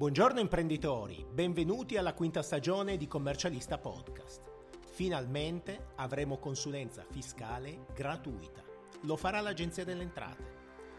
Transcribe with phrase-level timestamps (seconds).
[0.00, 4.40] Buongiorno imprenditori, benvenuti alla quinta stagione di Commercialista Podcast.
[4.92, 8.64] Finalmente avremo consulenza fiscale gratuita.
[9.02, 10.44] Lo farà l'Agenzia delle Entrate.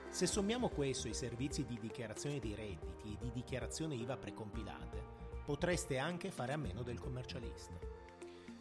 [0.10, 5.04] Se sommiamo questo ai servizi di dichiarazione dei redditi e di dichiarazione IVA precompilate,
[5.46, 7.74] potreste anche fare a meno del commercialista.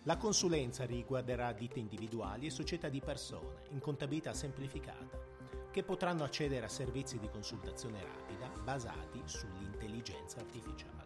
[0.04, 5.29] La consulenza riguarderà ditte individuali e società di persone in contabilità semplificata
[5.71, 10.98] che potranno accedere a servizi di consultazione rapida basati sull'intelligenza artificiale.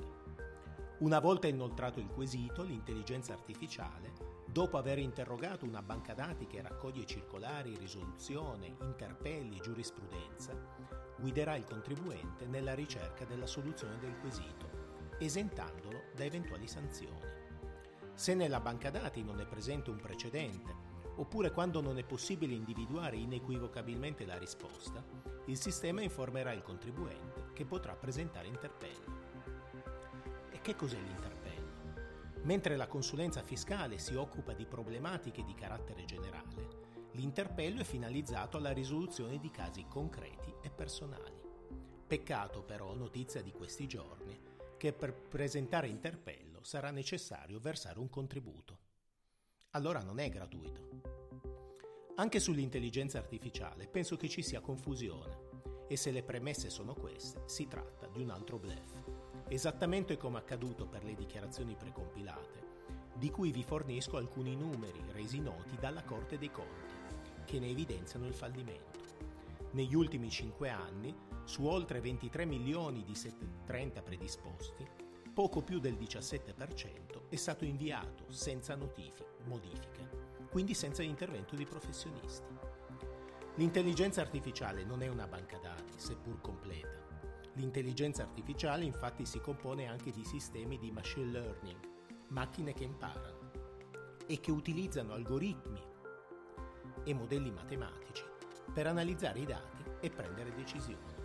[0.98, 4.12] Una volta inoltrato il quesito, l'intelligenza artificiale,
[4.46, 10.54] dopo aver interrogato una banca dati che raccoglie circolari, risoluzione, interpelli e giurisprudenza,
[11.18, 17.32] guiderà il contribuente nella ricerca della soluzione del quesito, esentandolo da eventuali sanzioni.
[18.14, 23.16] Se nella banca dati non è presente un precedente oppure quando non è possibile individuare
[23.16, 25.04] inequivocabilmente la risposta,
[25.46, 29.22] il sistema informerà il contribuente che potrà presentare interpello.
[30.50, 32.42] E che cos'è l'interpello?
[32.42, 38.72] Mentre la consulenza fiscale si occupa di problematiche di carattere generale, l'interpello è finalizzato alla
[38.72, 41.42] risoluzione di casi concreti e personali.
[42.06, 44.38] Peccato però, notizia di questi giorni,
[44.76, 48.83] che per presentare interpello sarà necessario versare un contributo
[49.74, 50.82] allora non è gratuito.
[52.16, 55.52] Anche sull'intelligenza artificiale penso che ci sia confusione
[55.88, 58.94] e se le premesse sono queste, si tratta di un altro bluff,
[59.48, 62.62] esattamente come accaduto per le dichiarazioni precompilate,
[63.14, 66.94] di cui vi fornisco alcuni numeri resi noti dalla Corte dei Conti,
[67.44, 69.02] che ne evidenziano il fallimento.
[69.72, 74.86] Negli ultimi 5 anni, su oltre 23 milioni di 730 predisposti,
[75.34, 80.08] poco più del 17% è stato inviato senza notifiche, modifiche,
[80.48, 82.46] quindi senza intervento di professionisti.
[83.56, 87.02] L'intelligenza artificiale non è una banca dati, seppur completa.
[87.54, 91.80] L'intelligenza artificiale infatti si compone anche di sistemi di machine learning,
[92.28, 93.50] macchine che imparano
[94.28, 95.82] e che utilizzano algoritmi
[97.02, 98.22] e modelli matematici
[98.72, 101.23] per analizzare i dati e prendere decisioni.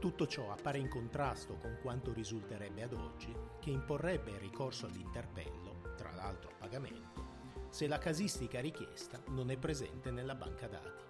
[0.00, 5.92] Tutto ciò appare in contrasto con quanto risulterebbe ad oggi, che imporrebbe il ricorso all'interpello,
[5.94, 11.04] tra l'altro a pagamento, se la casistica richiesta non è presente nella banca dati.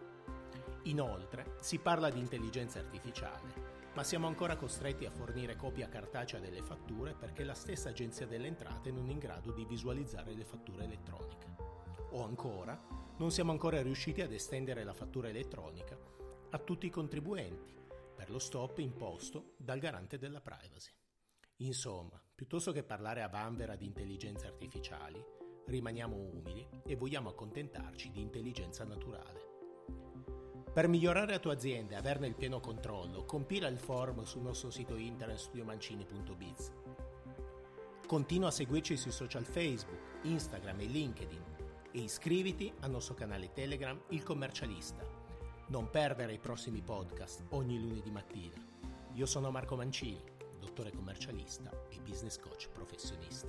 [0.91, 6.63] Inoltre, si parla di intelligenza artificiale, ma siamo ancora costretti a fornire copia cartacea delle
[6.63, 10.83] fatture perché la stessa Agenzia delle Entrate non è in grado di visualizzare le fatture
[10.83, 11.47] elettroniche.
[12.11, 12.77] O ancora,
[13.19, 15.97] non siamo ancora riusciti ad estendere la fattura elettronica
[16.51, 17.79] a tutti i contribuenti,
[18.21, 20.93] per lo stop imposto dal garante della privacy.
[21.61, 25.19] Insomma, piuttosto che parlare a vanvera di intelligenze artificiali,
[25.65, 29.49] rimaniamo umili e vogliamo accontentarci di intelligenza naturale.
[30.71, 34.69] Per migliorare la tua azienda e averne il pieno controllo, compila il form sul nostro
[34.69, 36.73] sito internet studiomancini.biz.
[38.07, 41.45] Continua a seguirci sui social Facebook, Instagram e LinkedIn
[41.91, 45.20] e iscriviti al nostro canale Telegram Il Commercialista
[45.71, 48.57] non perdere i prossimi podcast ogni lunedì mattina.
[49.13, 50.21] Io sono Marco Mancini,
[50.59, 53.47] dottore commercialista e business coach professionista.